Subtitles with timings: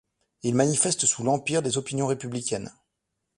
[0.41, 2.73] Il manifeste sous l'Empire des opinions républicaines.